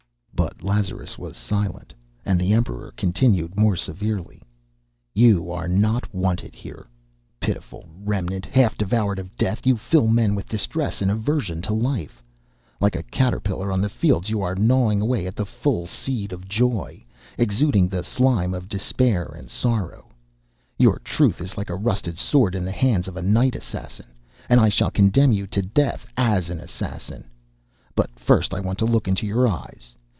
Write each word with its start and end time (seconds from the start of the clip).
But 0.33 0.63
Lazarus 0.63 1.19
was 1.19 1.37
silent, 1.37 1.93
and 2.25 2.39
the 2.41 2.51
Emperor 2.51 2.91
continued 2.97 3.55
more 3.57 3.75
severely: 3.75 4.41
"You 5.13 5.51
are 5.51 5.67
not 5.67 6.15
wanted 6.15 6.55
here. 6.55 6.87
Pitiful 7.39 7.87
remnant, 8.03 8.47
half 8.47 8.75
devoured 8.75 9.19
of 9.19 9.35
death, 9.35 9.67
you 9.67 9.77
fill 9.77 10.07
men 10.07 10.33
with 10.33 10.47
distress 10.47 10.99
and 10.99 11.11
aversion 11.11 11.61
to 11.63 11.73
life. 11.73 12.23
Like 12.79 12.95
a 12.95 13.03
caterpillar 13.03 13.71
on 13.71 13.81
the 13.81 13.89
fields, 13.89 14.31
you 14.31 14.41
are 14.41 14.55
gnawing 14.55 14.99
away 14.99 15.27
at 15.27 15.35
the 15.35 15.45
full 15.45 15.85
seed 15.85 16.33
of 16.33 16.49
joy, 16.49 17.05
exuding 17.37 17.87
the 17.87 18.03
slime 18.03 18.55
of 18.55 18.67
despair 18.69 19.25
and 19.37 19.47
sorrow. 19.47 20.09
Your 20.79 20.97
truth 20.99 21.39
is 21.39 21.55
like 21.55 21.69
a 21.69 21.75
rusted 21.75 22.17
sword 22.17 22.55
in 22.55 22.65
the 22.65 22.71
hands 22.71 23.07
of 23.07 23.15
a 23.15 23.21
night 23.21 23.55
assassin, 23.55 24.07
and 24.49 24.59
I 24.59 24.69
shall 24.69 24.89
condemn 24.89 25.33
you 25.33 25.45
to 25.47 25.61
death 25.61 26.07
as 26.17 26.49
an 26.49 26.59
assassin. 26.59 27.25
But 27.93 28.09
first 28.19 28.55
I 28.55 28.59
want 28.59 28.79
to 28.79 28.85
look 28.85 29.07
into 29.07 29.27
your 29.27 29.47
eyes. 29.47 29.93